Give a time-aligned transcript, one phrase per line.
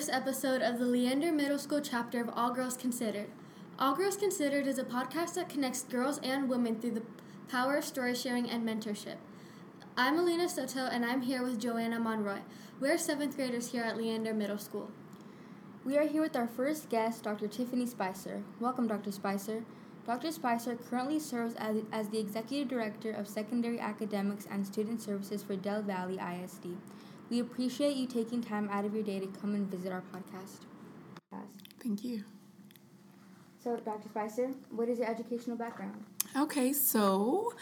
[0.00, 3.26] First episode of the Leander Middle School chapter of All Girls Considered.
[3.78, 7.02] All Girls Considered is a podcast that connects girls and women through the
[7.50, 9.16] power of story sharing and mentorship.
[9.98, 12.38] I'm Alina Soto, and I'm here with Joanna Monroy.
[12.80, 14.90] We're seventh graders here at Leander Middle School.
[15.84, 17.46] We are here with our first guest, Dr.
[17.46, 18.42] Tiffany Spicer.
[18.58, 19.12] Welcome, Dr.
[19.12, 19.64] Spicer.
[20.06, 20.32] Dr.
[20.32, 25.56] Spicer currently serves as, as the Executive Director of Secondary Academics and Student Services for
[25.56, 26.68] Del Valle ISD.
[27.30, 30.66] We appreciate you taking time out of your day to come and visit our podcast.
[31.80, 32.24] Thank you.
[33.62, 34.08] So, Dr.
[34.08, 36.04] Spicer, what is your educational background?
[36.36, 37.54] Okay, so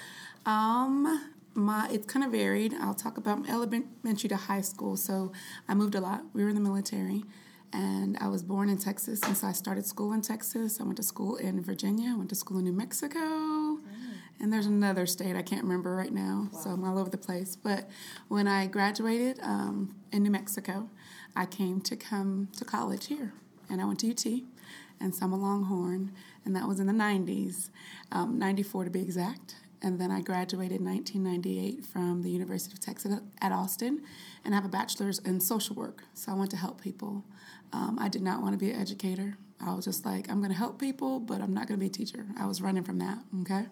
[0.46, 2.72] um, my it's kind of varied.
[2.80, 4.96] I'll talk about elementary to high school.
[4.96, 5.32] So
[5.68, 6.22] I moved a lot.
[6.32, 7.24] We were in the military,
[7.72, 10.80] and I was born in Texas, and so I started school in Texas.
[10.80, 12.12] I went to school in Virginia.
[12.14, 13.18] I went to school in New Mexico.
[14.40, 16.60] And there's another state I can't remember right now, wow.
[16.60, 17.56] so I'm all over the place.
[17.56, 17.88] But
[18.28, 20.88] when I graduated um, in New Mexico,
[21.34, 23.32] I came to come to college here,
[23.68, 24.42] and I went to UT,
[25.00, 26.12] and so I'm a Longhorn,
[26.44, 27.70] and that was in the 90s,
[28.12, 29.56] um, 94 to be exact.
[29.80, 34.02] And then I graduated in 1998 from the University of Texas at Austin,
[34.44, 36.04] and I have a bachelor's in social work.
[36.14, 37.24] So I want to help people.
[37.72, 39.36] Um, I did not want to be an educator.
[39.60, 41.86] I was just like, I'm going to help people, but I'm not going to be
[41.86, 42.26] a teacher.
[42.38, 43.18] I was running from that.
[43.42, 43.66] Okay.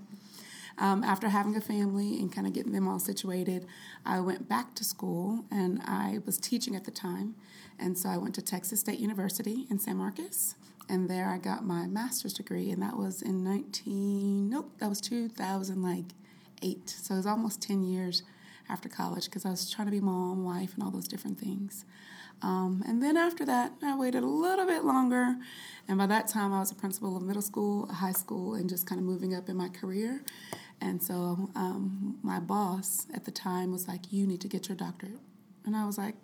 [0.78, 3.66] Um, after having a family and kind of getting them all situated,
[4.04, 7.34] I went back to school and I was teaching at the time.
[7.78, 10.54] And so I went to Texas State University in San Marcos.
[10.88, 15.00] And there I got my master's degree, and that was in 19, nope, that was
[15.00, 16.88] 2008.
[16.88, 18.22] So it was almost 10 years
[18.68, 21.84] after college because I was trying to be mom, wife, and all those different things.
[22.42, 25.36] Um, and then after that, I waited a little bit longer.
[25.88, 28.86] And by that time, I was a principal of middle school, high school, and just
[28.86, 30.22] kind of moving up in my career.
[30.80, 34.76] And so um, my boss at the time was like, You need to get your
[34.76, 35.20] doctorate.
[35.64, 36.14] And I was like,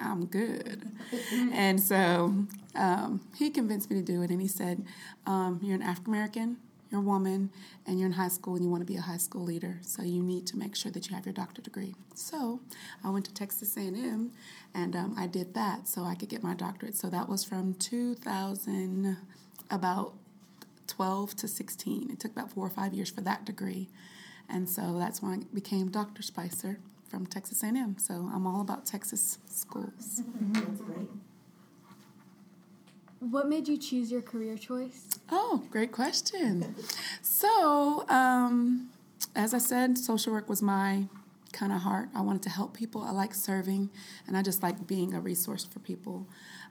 [0.00, 0.90] I'm good.
[1.52, 2.34] and so
[2.74, 4.30] um, he convinced me to do it.
[4.30, 4.84] And he said,
[5.26, 6.56] um, You're an African American,
[6.90, 7.50] you're a woman,
[7.86, 9.78] and you're in high school and you want to be a high school leader.
[9.82, 11.94] So you need to make sure that you have your doctorate degree.
[12.14, 12.60] So
[13.04, 14.32] I went to Texas A&M
[14.74, 16.96] and um, I did that so I could get my doctorate.
[16.96, 19.16] So that was from 2000,
[19.72, 20.14] about
[20.86, 22.10] 12 to 16.
[22.10, 23.88] It took about four or five years for that degree.
[24.48, 26.22] And so that's when I became Dr.
[26.22, 26.78] Spicer
[27.08, 27.96] from Texas A&M.
[27.98, 30.22] So I'm all about Texas schools.
[30.52, 31.08] That's great.
[33.20, 35.06] What made you choose your career choice?
[35.30, 36.74] Oh, great question.
[37.22, 38.90] so, um,
[39.36, 41.04] as I said, social work was my
[41.52, 42.08] kind of heart.
[42.14, 43.02] I wanted to help people.
[43.02, 43.90] I like serving,
[44.26, 46.26] and I just like being a resource for people.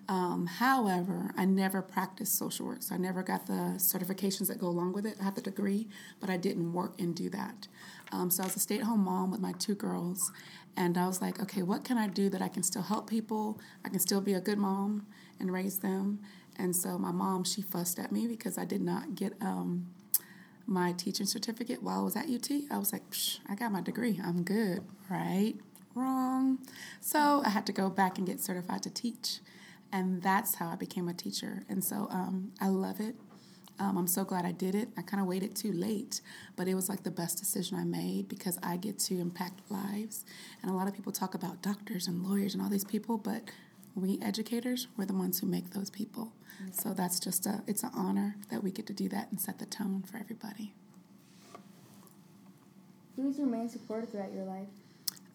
[0.08, 4.68] Um, however, I never practiced social work, so I never got the certifications that go
[4.68, 5.18] along with it.
[5.22, 5.88] I have the degree,
[6.20, 7.68] but I didn't work and do that.
[8.12, 10.32] Um, so I was a stay at home mom with my two girls,
[10.76, 13.60] and I was like, okay, what can I do that I can still help people?
[13.86, 15.06] I can still be a good mom
[15.40, 16.20] and raise them.
[16.58, 19.88] And so my mom, she fussed at me because I did not get um,
[20.66, 22.50] my teaching certificate while I was at UT.
[22.70, 23.04] I was like,
[23.48, 25.54] I got my degree, I'm good, right?
[25.96, 26.60] Wrong.
[27.02, 29.40] So I had to go back and get certified to teach.
[29.92, 31.64] And that's how I became a teacher.
[31.68, 33.16] And so um, I love it.
[33.80, 34.90] Um, I'm so glad I did it.
[34.96, 36.22] I kind of waited too late,
[36.56, 40.24] but it was like the best decision I made because I get to impact lives.
[40.62, 43.42] And a lot of people talk about doctors and lawyers and all these people, but
[43.96, 46.32] we educators, we're the ones who make those people.
[46.62, 46.72] Mm-hmm.
[46.74, 49.58] So that's just a, it's an honor that we get to do that and set
[49.58, 50.74] the tone for everybody.
[53.16, 54.68] Who was your main supporter throughout your life?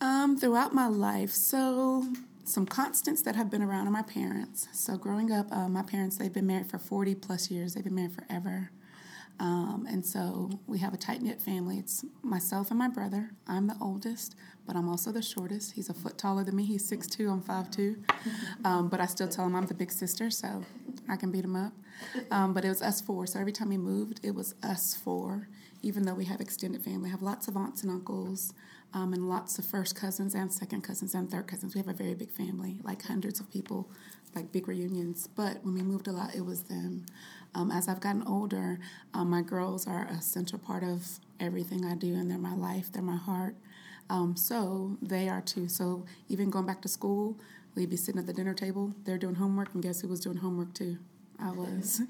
[0.00, 2.06] Um, throughout my life, so
[2.46, 4.68] some constants that have been around are my parents.
[4.72, 7.74] So growing up, uh, my parents they've been married for forty plus years.
[7.74, 8.70] They've been married forever,
[9.40, 11.78] um, and so we have a tight knit family.
[11.78, 13.32] It's myself and my brother.
[13.48, 15.72] I'm the oldest, but I'm also the shortest.
[15.72, 16.64] He's a foot taller than me.
[16.64, 17.28] He's six two.
[17.30, 17.96] I'm five two,
[18.64, 20.64] um, but I still tell him I'm the big sister, so
[21.08, 21.72] I can beat him up.
[22.30, 23.26] Um, but it was us four.
[23.26, 25.48] So every time we moved, it was us four.
[25.82, 28.54] Even though we have extended family, I have lots of aunts and uncles
[28.96, 31.74] um, and lots of first cousins and second cousins and third cousins.
[31.74, 33.90] We have a very big family, like hundreds of people,
[34.34, 35.28] like big reunions.
[35.36, 37.04] But when we moved a lot, it was them.
[37.54, 38.80] Um, as I've gotten older,
[39.12, 41.06] um, my girls are a central part of
[41.38, 43.54] everything I do, and they're my life, they're my heart.
[44.08, 45.68] Um, so they are too.
[45.68, 47.38] So even going back to school,
[47.74, 50.38] we'd be sitting at the dinner table, they're doing homework, and guess who was doing
[50.38, 50.96] homework too?
[51.40, 52.02] I was.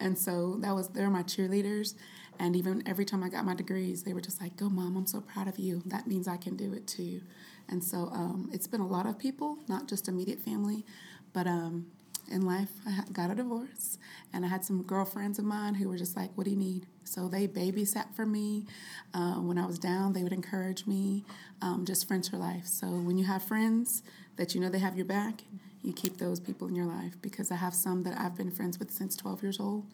[0.00, 1.94] and so that was, they're my cheerleaders.
[2.38, 5.06] And even every time I got my degrees, they were just like, Go, mom, I'm
[5.06, 5.82] so proud of you.
[5.86, 7.20] That means I can do it too.
[7.68, 10.84] And so um, it's been a lot of people, not just immediate family,
[11.32, 11.86] but um,
[12.30, 13.98] in life, I got a divorce,
[14.32, 16.86] and I had some girlfriends of mine who were just like, What do you need?
[17.04, 18.66] So they babysat for me.
[19.12, 21.24] Uh, when I was down, they would encourage me,
[21.60, 22.66] um, just friends for life.
[22.66, 24.02] So when you have friends
[24.36, 25.42] that you know they have your back,
[25.84, 28.78] you keep those people in your life because I have some that I've been friends
[28.78, 29.86] with since 12 years old,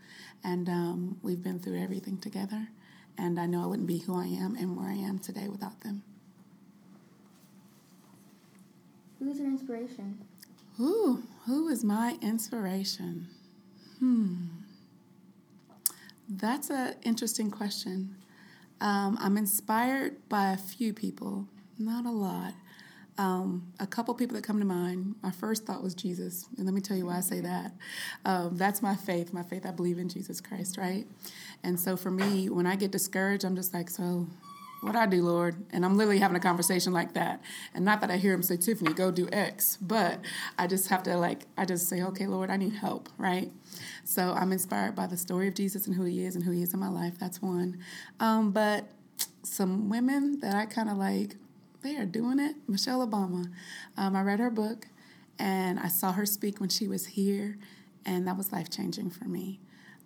[0.45, 2.69] and um, we've been through everything together.
[3.19, 5.81] And I know I wouldn't be who I am and where I am today without
[5.81, 6.03] them.
[9.19, 10.19] Who's your inspiration?
[10.79, 11.25] Who?
[11.47, 13.29] who is my inspiration?
[13.99, 14.35] Hmm.
[16.29, 18.17] That's an interesting question.
[18.81, 21.47] Um, I'm inspired by a few people,
[21.79, 22.55] not a lot.
[23.21, 25.15] Um, a couple people that come to mind.
[25.23, 27.73] My first thought was Jesus, and let me tell you why I say that.
[28.25, 29.35] Um, that's my faith.
[29.35, 29.67] My faith.
[29.67, 31.07] I believe in Jesus Christ, right?
[31.63, 34.27] And so for me, when I get discouraged, I'm just like, so
[34.81, 35.55] what I do, Lord?
[35.71, 37.43] And I'm literally having a conversation like that.
[37.75, 40.21] And not that I hear him say, Tiffany, go do X, but
[40.57, 43.53] I just have to like, I just say, okay, Lord, I need help, right?
[44.03, 46.63] So I'm inspired by the story of Jesus and who he is and who he
[46.63, 47.19] is in my life.
[47.19, 47.81] That's one.
[48.19, 48.87] Um, but
[49.43, 51.37] some women that I kind of like,
[51.82, 52.56] they are doing it.
[52.69, 53.50] Michelle Obama.
[53.97, 54.87] Um, I read her book
[55.38, 57.59] and I saw her speak when she was here,
[58.05, 59.59] and that was life changing for me.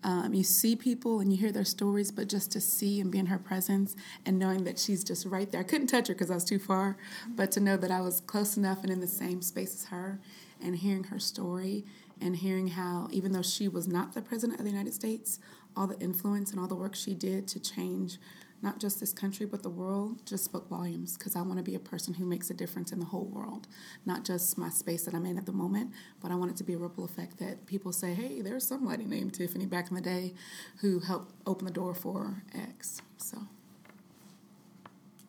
[0.05, 3.19] Um, you see people and you hear their stories, but just to see and be
[3.19, 5.63] in her presence and knowing that she's just right there.
[5.63, 8.21] I couldn't touch her because I was too far, but to know that I was
[8.21, 10.21] close enough and in the same space as her
[10.63, 11.85] and hearing her story
[12.21, 15.41] and hearing how, even though she was not the president of the United States,
[15.75, 18.19] all the influence and all the work she did to change
[18.65, 21.75] not just this country, but the world, just spoke volumes because I want to be
[21.75, 23.69] a person who makes a difference in the whole world,
[24.07, 26.65] not just my space that I'm in at the moment, but I want it to
[26.65, 30.01] be a ripple effect that people say, hey, there's somebody named Tiffany back in the
[30.01, 30.35] day
[30.81, 33.03] who helped open the door for X.
[33.19, 33.39] So.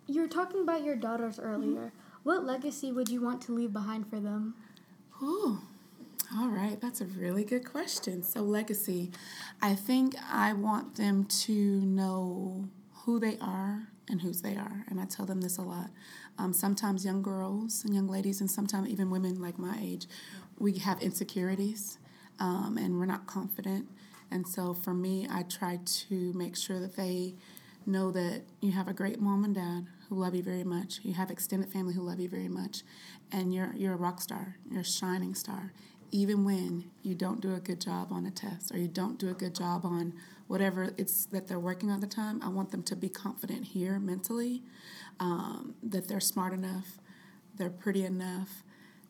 [0.08, 1.80] You were talking about your daughters earlier.
[1.80, 2.00] Mm-hmm.
[2.24, 4.56] What legacy would you want to leave behind for them?
[5.22, 5.60] Ooh,
[6.36, 8.24] all right, that's a really good question.
[8.24, 9.12] So, legacy,
[9.62, 12.68] I think I want them to know
[13.06, 14.86] who they are and whose they are.
[14.90, 15.90] And I tell them this a lot.
[16.38, 20.08] Um, sometimes young girls and young ladies, and sometimes even women like my age,
[20.60, 21.98] we have insecurities
[22.40, 23.88] um, and we're not confident.
[24.32, 27.36] And so for me, I try to make sure that they
[27.86, 31.00] know that you have a great mom and dad who love you very much.
[31.04, 32.84] You have extended family who love you very much,
[33.32, 34.58] and you're you're a rock star.
[34.70, 35.74] You're a shining star,
[36.12, 39.30] even when you don't do a good job on a test or you don't do
[39.30, 40.14] a good job on
[40.48, 44.00] whatever it's that they're working on the time, I want them to be confident here
[44.00, 44.64] mentally,
[45.20, 47.00] um, that they're smart enough,
[47.58, 48.64] they're pretty enough,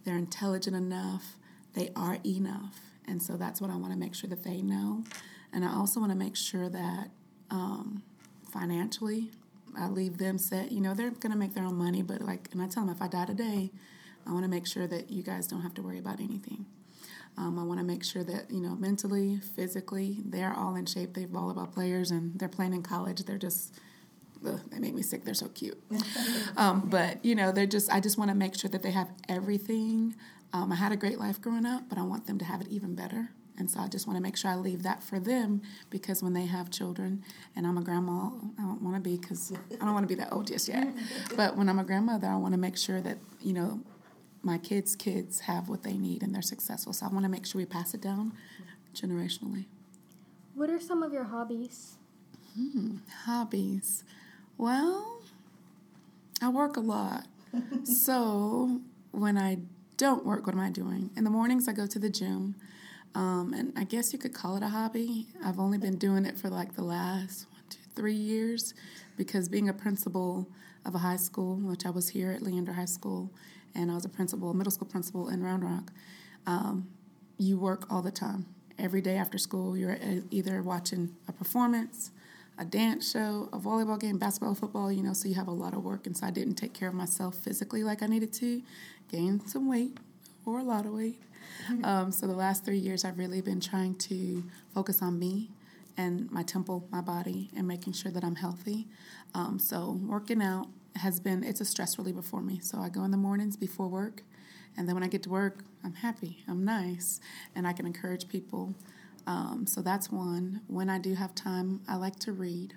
[0.04, 1.38] they're intelligent enough,
[1.74, 2.80] they are enough.
[3.08, 5.04] And so that's what I want to make sure that they know.
[5.52, 7.10] And I also want to make sure that
[7.52, 8.04] um,
[8.52, 9.32] financially,
[9.78, 10.72] I leave them set.
[10.72, 12.96] You know, they're going to make their own money, but like, and I tell them
[12.96, 13.72] if I die today,
[14.26, 16.66] I want to make sure that you guys don't have to worry about anything.
[17.38, 21.14] Um, I want to make sure that you know mentally, physically, they're all in shape.
[21.14, 23.24] They're volleyball players and they're playing in college.
[23.24, 23.76] They're just
[24.46, 25.26] ugh, they make me sick.
[25.26, 25.82] They're so cute.
[26.58, 27.92] um, but you know, they're just.
[27.92, 30.16] I just want to make sure that they have everything.
[30.54, 32.68] Um, I had a great life growing up, but I want them to have it
[32.70, 33.30] even better.
[33.58, 36.34] And so I just want to make sure I leave that for them because when
[36.34, 37.24] they have children,
[37.56, 38.28] and I'm a grandma,
[38.60, 40.88] I don't want to be because I don't want to be that old just yet.
[41.36, 43.82] But when I'm a grandmother, I want to make sure that you know
[44.46, 46.94] my kids' kids have what they need and they're successful.
[46.94, 48.32] So I want to make sure we pass it down
[48.94, 49.66] generationally.
[50.54, 51.96] What are some of your hobbies?
[52.56, 54.04] Hmm, hobbies.
[54.58, 55.22] Well,
[56.42, 57.26] I work a lot.
[57.84, 59.58] so when I
[59.98, 61.10] don't work, what am I doing?
[61.18, 62.56] In the mornings, I go to the gym.
[63.16, 65.26] Um, and I guess you could call it a hobby.
[65.44, 68.76] I've only been doing it for like the last one, two, three years
[69.18, 70.48] because being a principal
[70.86, 73.32] of a high school, which I was here at Leander High School,
[73.76, 75.92] and I was a principal, a middle school principal in Round Rock.
[76.48, 76.88] Um,
[77.38, 78.46] you work all the time.
[78.78, 79.98] Every day after school, you're
[80.32, 82.12] either watching a performance,
[82.58, 85.74] a dance show, a volleyball game, basketball, football, you know, so you have a lot
[85.74, 86.06] of work.
[86.06, 88.62] And so I didn't take care of myself physically like I needed to,
[89.10, 89.98] gain some weight
[90.46, 91.22] or a lot of weight.
[91.70, 91.86] Mm-hmm.
[91.86, 95.50] Um, so the last three years, I've really been trying to focus on me
[95.98, 98.88] and my temple, my body, and making sure that I'm healthy.
[99.34, 102.60] Um, so working out, has been it's a stress reliever for me.
[102.60, 104.24] So I go in the mornings before work,
[104.78, 107.20] and then when I get to work, I'm happy, I'm nice,
[107.56, 108.76] and I can encourage people.
[109.28, 110.62] Um, so that's one.
[110.68, 112.76] When I do have time, I like to read.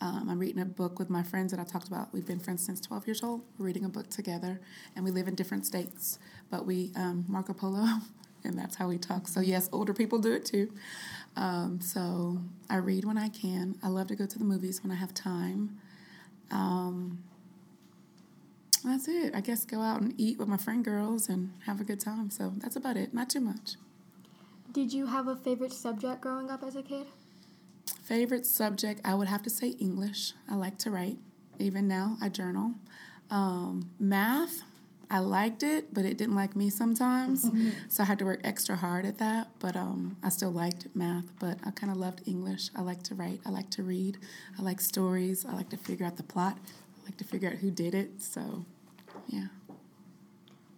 [0.00, 2.12] Um, I'm reading a book with my friends that I talked about.
[2.12, 3.42] We've been friends since 12 years old.
[3.56, 4.60] We're reading a book together,
[4.96, 6.18] and we live in different states,
[6.50, 7.86] but we um, Marco Polo,
[8.44, 9.28] and that's how we talk.
[9.28, 10.72] So yes, older people do it too.
[11.36, 13.76] Um, so I read when I can.
[13.82, 15.78] I love to go to the movies when I have time.
[16.50, 17.22] Um,
[18.84, 19.34] that's it.
[19.34, 22.30] I guess go out and eat with my friend girls and have a good time.
[22.30, 23.14] So that's about it.
[23.14, 23.76] Not too much.
[24.72, 27.06] Did you have a favorite subject growing up as a kid?
[28.02, 30.32] Favorite subject, I would have to say English.
[30.50, 31.18] I like to write.
[31.58, 32.72] Even now, I journal.
[33.30, 34.62] Um, math,
[35.12, 37.50] I liked it, but it didn't like me sometimes.
[37.88, 39.48] so I had to work extra hard at that.
[39.58, 42.70] But um, I still liked math, but I kind of loved English.
[42.74, 44.16] I like to write, I like to read,
[44.58, 46.56] I like stories, I like to figure out the plot,
[47.02, 48.22] I like to figure out who did it.
[48.22, 48.64] So,
[49.28, 49.48] yeah.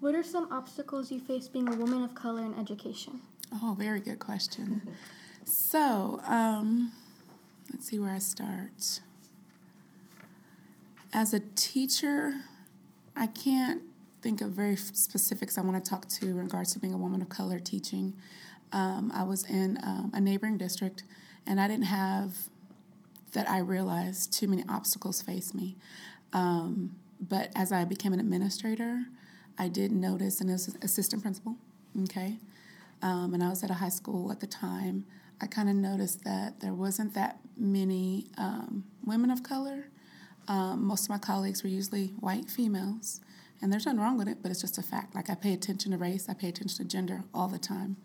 [0.00, 3.20] What are some obstacles you face being a woman of color in education?
[3.62, 4.82] Oh, very good question.
[5.44, 6.90] so, um,
[7.72, 8.98] let's see where I start.
[11.12, 12.40] As a teacher,
[13.14, 13.82] I can't
[14.24, 17.20] think of very specifics I want to talk to in regards to being a woman
[17.20, 18.14] of color teaching.
[18.72, 21.04] Um, I was in um, a neighboring district,
[21.46, 22.32] and I didn't have
[23.34, 25.76] that I realized too many obstacles face me.
[26.32, 29.04] Um, but as I became an administrator,
[29.58, 31.56] I did notice, as assistant principal,
[32.04, 32.38] okay,
[33.02, 35.04] um, and I was at a high school at the time.
[35.42, 39.90] I kind of noticed that there wasn't that many um, women of color
[40.48, 43.20] um, most of my colleagues were usually white females,
[43.60, 45.14] and there's nothing wrong with it, but it's just a fact.
[45.14, 47.96] Like I pay attention to race, I pay attention to gender all the time.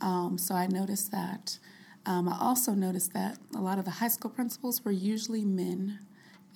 [0.00, 1.58] Um, so I noticed that.
[2.06, 6.00] Um, I also noticed that a lot of the high school principals were usually men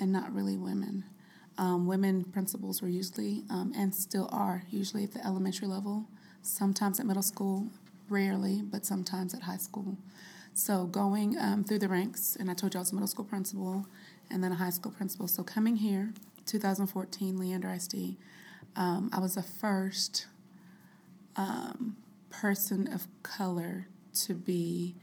[0.01, 1.05] and not really women.
[1.59, 6.09] Um, women principals were usually, um, and still are, usually at the elementary level,
[6.41, 7.69] sometimes at middle school,
[8.09, 9.99] rarely, but sometimes at high school.
[10.55, 13.25] So going um, through the ranks, and I told you I was a middle school
[13.25, 13.87] principal,
[14.31, 15.29] and then a high school principal.
[15.29, 16.13] So coming here,
[16.47, 18.17] 2014, Leander ISD,
[18.77, 20.27] um, I was the first
[21.37, 21.97] um,
[22.31, 24.95] person of color to be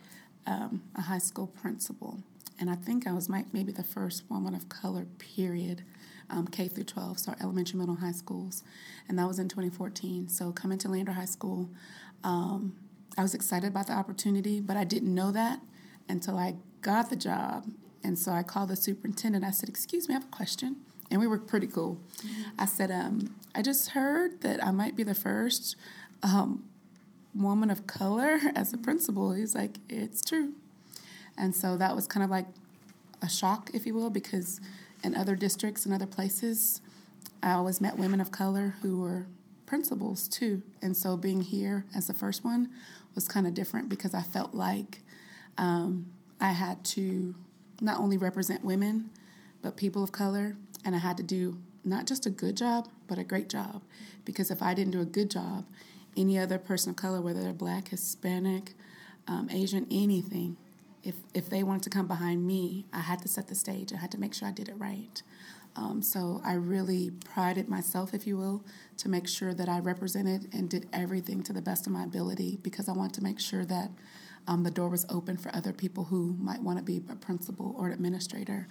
[0.45, 2.19] um, a high school principal.
[2.59, 5.83] And I think I was maybe the first woman of color, period,
[6.29, 8.63] um, K through 12, so elementary, middle, high schools.
[9.07, 10.27] And that was in 2014.
[10.29, 11.69] So coming to Leander High School,
[12.23, 12.75] um,
[13.17, 15.61] I was excited about the opportunity, but I didn't know that
[16.07, 17.65] until I got the job
[18.03, 19.43] and so I called the superintendent.
[19.43, 20.77] I said, Excuse me, I have a question.
[21.11, 21.99] And we were pretty cool.
[22.17, 22.41] Mm-hmm.
[22.59, 25.75] I said, um, I just heard that I might be the first
[26.21, 26.63] um,
[27.33, 29.33] woman of color as a principal.
[29.33, 30.53] He's like, It's true.
[31.37, 32.47] And so that was kind of like
[33.21, 34.59] a shock, if you will, because
[35.03, 36.81] in other districts and other places,
[37.41, 39.27] I always met women of color who were
[39.65, 40.61] principals too.
[40.81, 42.69] And so being here as the first one
[43.15, 44.99] was kind of different because I felt like
[45.57, 46.07] um,
[46.41, 47.35] I had to
[47.79, 49.09] not only represent women,
[49.61, 50.55] but people of color.
[50.85, 53.81] And I had to do not just a good job, but a great job.
[54.25, 55.65] Because if I didn't do a good job,
[56.17, 58.73] any other person of color, whether they're black, Hispanic,
[59.27, 60.57] um, Asian, anything,
[61.03, 63.93] if, if they wanted to come behind me, I had to set the stage.
[63.93, 65.21] I had to make sure I did it right.
[65.75, 68.63] Um, so I really prided myself, if you will,
[68.97, 72.59] to make sure that I represented and did everything to the best of my ability
[72.61, 73.91] because I want to make sure that
[74.47, 77.75] um, the door was open for other people who might want to be a principal
[77.77, 78.67] or an administrator.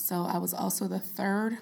[0.00, 1.58] So I was also the third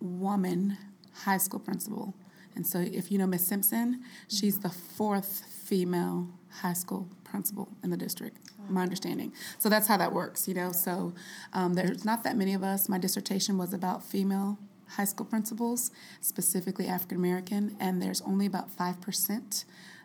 [0.00, 0.78] woman
[1.24, 2.14] high school principal.
[2.54, 7.90] And so if you know Miss Simpson, she's the fourth female high school principal in
[7.90, 9.32] the district, my understanding.
[9.58, 10.72] So that's how that works, you know.
[10.72, 11.14] So
[11.52, 12.88] um, there's not that many of us.
[12.88, 14.58] My dissertation was about female
[14.88, 19.64] high school principals, specifically African American, and there's only about 5%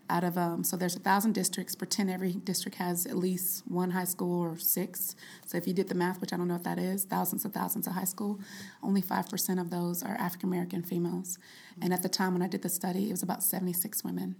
[0.09, 3.91] out of um, so there's a thousand districts pretend every district has at least one
[3.91, 5.15] high school or six.
[5.45, 7.53] So if you did the math which i don't know if that is thousands of
[7.53, 8.39] thousands of high school
[8.83, 11.37] only 5% of those are african american females.
[11.81, 14.35] And at the time when i did the study it was about 76 women.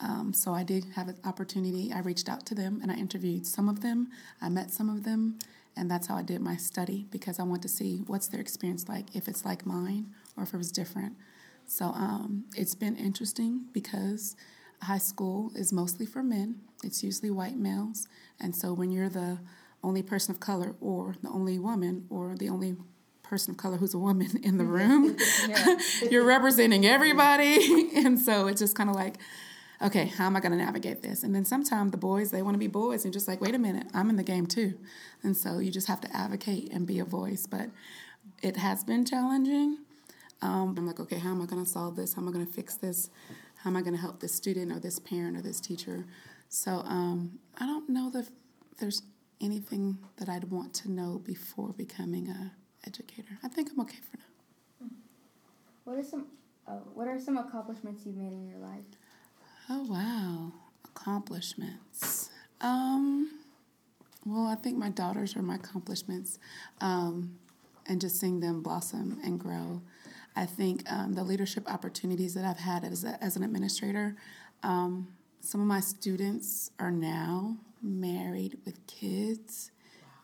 [0.00, 1.92] Um, so i did have an opportunity.
[1.92, 4.08] I reached out to them and i interviewed some of them.
[4.40, 5.38] I met some of them
[5.76, 8.88] and that's how i did my study because i want to see what's their experience
[8.88, 11.16] like if it's like mine or if it was different.
[11.66, 14.36] So um, it's been interesting because
[14.82, 18.08] high school is mostly for men, it's usually white males.
[18.40, 19.38] And so when you're the
[19.82, 22.76] only person of color or the only woman or the only
[23.22, 25.16] person of color who's a woman in the room,
[26.10, 27.90] you're representing everybody.
[27.96, 29.16] and so it's just kind of like,
[29.82, 31.22] okay, how am I going to navigate this?
[31.22, 33.58] And then sometimes the boys, they want to be boys and just like, wait a
[33.58, 34.74] minute, I'm in the game too.
[35.22, 37.46] And so you just have to advocate and be a voice.
[37.46, 37.70] But
[38.42, 39.78] it has been challenging.
[40.42, 42.14] Um, I'm like, okay, how am I going to solve this?
[42.14, 43.10] How am I going to fix this?
[43.66, 46.06] How am I going to help this student or this parent or this teacher?
[46.48, 48.30] So um, I don't know if
[48.78, 49.02] there's
[49.40, 52.52] anything that I'd want to know before becoming a
[52.86, 53.40] educator.
[53.42, 54.88] I think I'm okay for now.
[55.82, 56.26] What are some
[56.68, 58.84] uh, What are some accomplishments you've made in your life?
[59.68, 60.52] Oh wow,
[60.84, 62.30] accomplishments.
[62.60, 63.32] Um,
[64.24, 66.38] well, I think my daughters are my accomplishments,
[66.80, 67.36] um,
[67.88, 69.82] and just seeing them blossom and grow.
[70.36, 74.16] I think um, the leadership opportunities that I've had as, a, as an administrator,
[74.62, 75.08] um,
[75.40, 79.70] some of my students are now married with kids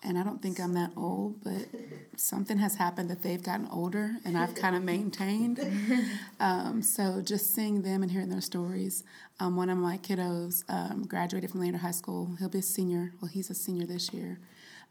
[0.05, 1.69] and I don't think I'm that old, but
[2.17, 5.61] something has happened that they've gotten older, and I've kind of maintained.
[6.41, 9.05] Um, so just seeing them and hearing their stories.
[9.39, 12.35] Um, one of my kiddos um, graduated from Leander High School.
[12.41, 13.13] He'll be a senior.
[13.21, 14.41] Well, he's a senior this year,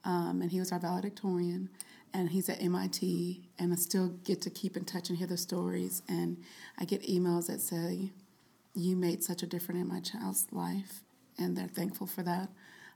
[0.06, 1.70] um, and he was our valedictorian.
[2.14, 5.38] And he's at MIT, and I still get to keep in touch and hear the
[5.38, 6.02] stories.
[6.10, 6.38] And
[6.78, 8.12] I get emails that say,
[8.76, 11.04] "You made such a difference in my child's life,"
[11.38, 12.50] and they're thankful for that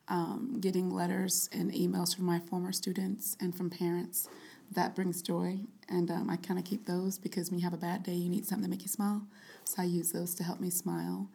[0.07, 4.27] um, getting letters and emails from my former students and from parents.
[4.71, 7.77] That brings joy, and um, I kind of keep those because when you have a
[7.77, 9.21] bad day, you need something to make you smile.
[9.63, 11.29] So I use those to help me smile.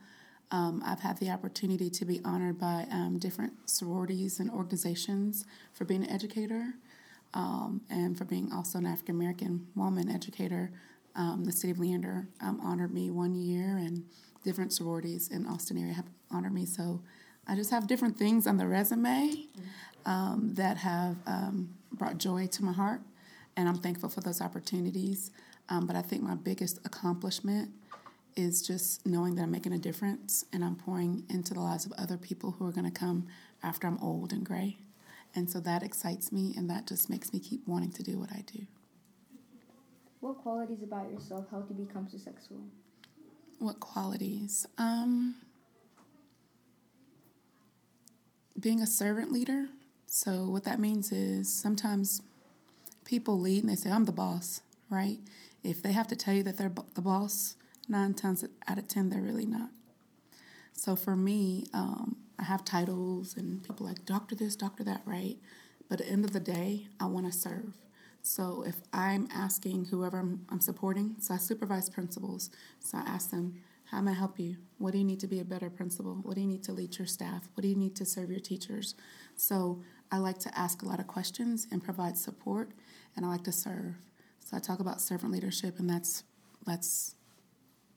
[0.51, 5.85] Um, I've had the opportunity to be honored by um, different sororities and organizations for
[5.85, 6.75] being an educator
[7.35, 10.73] um, and for being also an African American woman educator.
[11.17, 14.05] Um, the city of Leander honored me one year, and
[14.45, 16.67] different sororities in Austin area have honored me.
[16.67, 17.03] So
[17.47, 19.47] I just have different things on the resume
[20.07, 23.01] um, that have um, brought joy to my heart,
[23.57, 25.31] and I'm thankful for those opportunities.
[25.69, 27.71] Um, but I think my biggest accomplishment
[28.37, 31.93] is just knowing that I'm making a difference and I'm pouring into the lives of
[31.93, 33.27] other people who are going to come
[33.63, 34.79] after I'm old and gray.
[35.35, 38.31] And so that excites me, and that just makes me keep wanting to do what
[38.33, 38.67] I do.
[40.21, 42.59] What qualities about yourself helped you become successful?
[43.59, 44.67] What qualities?
[44.77, 45.37] Um,
[48.59, 49.69] being a servant leader.
[50.07, 52.23] So, what that means is sometimes
[53.05, 54.61] people lead and they say, I'm the boss,
[54.91, 55.19] right?
[55.63, 57.57] If they have to tell you that they're the boss,
[57.89, 59.71] nine times out of ten, they're really not.
[60.73, 65.37] So, for me, um, I have titles and people like doctor this, doctor that, right?
[65.89, 67.75] But at the end of the day, I want to serve.
[68.23, 73.31] So, if I'm asking whoever I'm, I'm supporting, so I supervise principals, so I ask
[73.31, 73.55] them,
[73.91, 74.57] how may I help you?
[74.79, 76.17] What do you need to be a better principal?
[76.23, 77.49] What do you need to lead your staff?
[77.55, 78.95] What do you need to serve your teachers?
[79.37, 82.71] So I like to ask a lot of questions and provide support,
[83.17, 83.97] and I like to serve.
[84.45, 86.25] So I talk about servant leadership, and that's
[86.67, 87.15] that's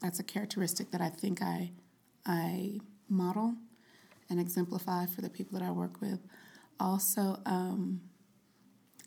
[0.01, 1.71] that's a characteristic that I think I
[2.25, 3.55] I model
[4.29, 6.19] and exemplify for the people that I work with.
[6.79, 8.01] Also, um,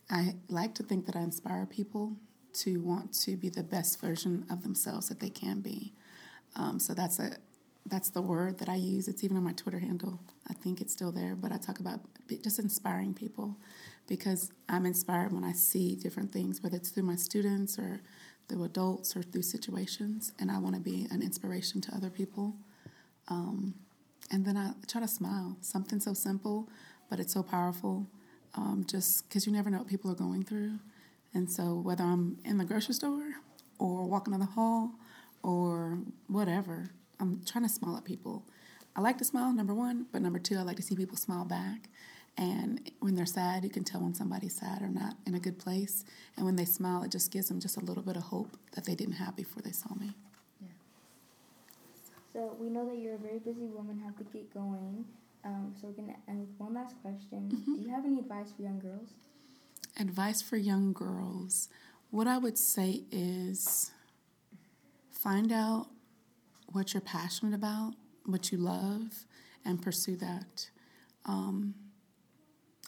[0.09, 2.15] I like to think that I inspire people
[2.53, 5.93] to want to be the best version of themselves that they can be.
[6.55, 7.31] Um, so that's a
[7.85, 9.07] that's the word that I use.
[9.07, 10.19] It's even on my Twitter handle.
[10.49, 12.01] I think it's still there, but I talk about
[12.43, 13.57] just inspiring people
[14.07, 18.01] because I'm inspired when I see different things, whether it's through my students or
[18.47, 22.55] through adults or through situations, and I want to be an inspiration to other people.
[23.27, 23.75] Um,
[24.31, 25.57] and then I try to smile.
[25.61, 26.69] Something so simple,
[27.09, 28.07] but it's so powerful.
[28.55, 30.79] Um, just because you never know what people are going through,
[31.33, 33.33] and so whether I'm in the grocery store
[33.79, 34.91] or walking in the hall
[35.43, 36.89] or whatever.
[37.19, 38.43] I'm trying to smile at people.
[38.95, 41.45] I like to smile, number one, but number two, I like to see people smile
[41.45, 41.89] back.
[42.37, 45.57] And when they're sad, you can tell when somebody's sad or not in a good
[45.57, 46.03] place.
[46.35, 48.85] And when they smile, it just gives them just a little bit of hope that
[48.85, 50.13] they didn't have before they saw me.
[52.37, 55.05] So we know that you're a very busy woman, have to get going.
[55.43, 57.49] Um, so we're going to end with one last question.
[57.51, 57.75] Mm-hmm.
[57.77, 59.09] Do you have any advice for young girls?
[59.99, 61.67] Advice for young girls.
[62.11, 63.91] What I would say is
[65.11, 65.87] Find out
[66.71, 67.95] what you're passionate about,
[68.25, 69.25] what you love,
[69.65, 70.69] and pursue that.
[71.25, 71.73] Um,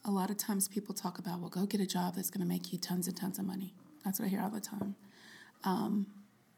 [0.06, 2.48] a lot of times people talk about, well, go get a job that's going to
[2.48, 3.74] make you tons and tons of money.
[4.06, 4.96] That's what I hear all the time.
[5.64, 6.06] Um,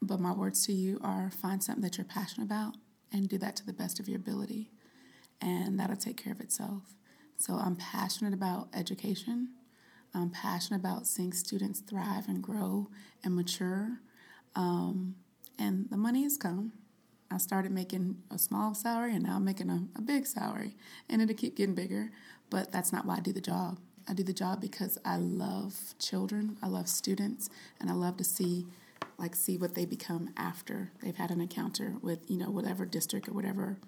[0.02, 2.76] but my words to you are find something that you're passionate about
[3.12, 4.70] and do that to the best of your ability,
[5.40, 6.94] and that'll take care of itself.
[7.36, 9.48] So I'm passionate about education.
[10.14, 12.88] I'm passionate about seeing students thrive and grow
[13.24, 14.00] and mature.
[14.54, 15.16] Um,
[15.58, 16.72] and the money has come.
[17.30, 20.76] I started making a small salary and now I'm making a, a big salary.
[21.08, 22.10] And it'll keep getting bigger,
[22.50, 23.80] but that's not why I do the job.
[24.08, 27.48] I do the job because I love children, I love students,
[27.80, 28.66] and I love to see
[29.22, 33.28] like see what they become after they've had an encounter with, you know, whatever district
[33.28, 33.78] or whatever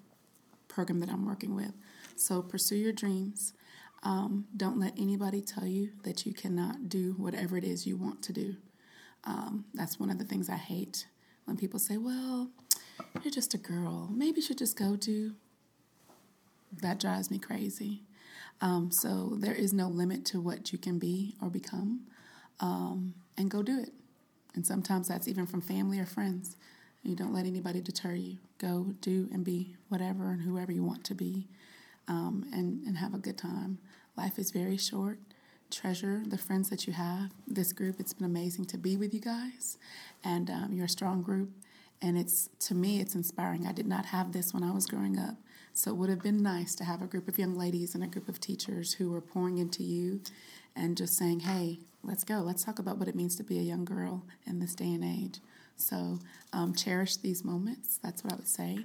[0.69, 1.73] program that I'm working with.
[2.15, 3.53] So pursue your dreams.
[4.01, 8.21] Um, don't let anybody tell you that you cannot do whatever it is you want
[8.23, 8.55] to do.
[9.25, 11.05] Um, that's one of the things I hate
[11.43, 12.49] when people say, well,
[13.21, 15.33] you're just a girl, maybe you should just go to.
[16.81, 18.03] That drives me crazy.
[18.61, 22.01] Um, so there is no limit to what you can be or become,
[22.61, 23.91] um, and go do it.
[24.55, 26.55] And sometimes that's even from family or friends.
[27.03, 28.37] You don't let anybody deter you.
[28.57, 31.47] Go do and be whatever and whoever you want to be,
[32.07, 33.77] um, and and have a good time.
[34.17, 35.19] Life is very short
[35.71, 37.31] treasure the friends that you have.
[37.47, 39.77] This group, it's been amazing to be with you guys,
[40.23, 41.49] and um, you're a strong group.
[42.01, 43.65] And it's to me, it's inspiring.
[43.65, 45.35] I did not have this when I was growing up,
[45.73, 48.07] So it would have been nice to have a group of young ladies and a
[48.07, 50.21] group of teachers who were pouring into you
[50.75, 52.35] and just saying, hey, let's go.
[52.35, 55.03] Let's talk about what it means to be a young girl in this day and
[55.03, 55.39] age.
[55.77, 56.19] So
[56.53, 57.99] um, cherish these moments.
[58.01, 58.79] That's what I would say.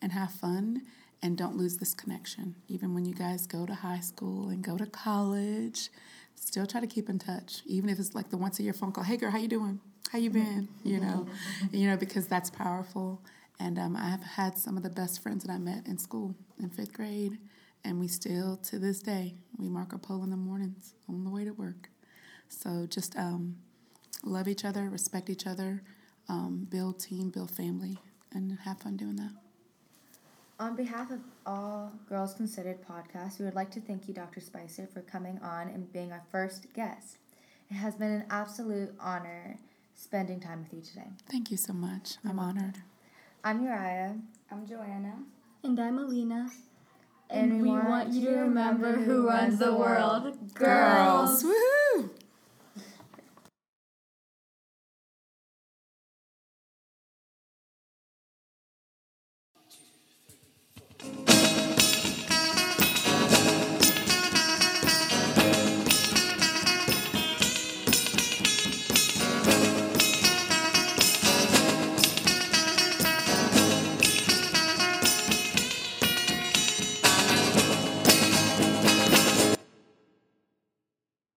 [0.00, 0.82] And have fun
[1.22, 2.54] and don't lose this connection.
[2.68, 5.88] Even when you guys go to high school and go to college,
[6.34, 7.62] still try to keep in touch.
[7.66, 9.80] Even if it's like the once a year phone call, hey girl, how you doing?
[10.10, 10.68] How you been?
[10.84, 11.26] You know,
[11.72, 13.20] you know, because that's powerful.
[13.58, 16.34] And um, I have had some of the best friends that I met in school
[16.60, 17.38] in fifth grade,
[17.84, 21.44] and we still to this day we Marco Polo in the mornings on the way
[21.44, 21.88] to work.
[22.48, 23.56] So just um,
[24.22, 25.82] love each other, respect each other,
[26.28, 27.98] um, build team, build family,
[28.32, 29.32] and have fun doing that.
[30.58, 34.40] On behalf of All Girls Considered podcast, we would like to thank you, Dr.
[34.40, 37.18] Spicer, for coming on and being our first guest.
[37.70, 39.58] It has been an absolute honor
[39.94, 41.08] spending time with you today.
[41.30, 42.16] Thank you so much.
[42.24, 42.78] I'm honored.
[43.44, 44.16] I'm Uriah.
[44.50, 45.16] I'm Joanna.
[45.62, 46.48] And I'm Alina.
[47.28, 50.38] And, we, want, you to remember who runs the world.
[50.54, 51.44] Girls.
[51.44, 52.10] Woohoo!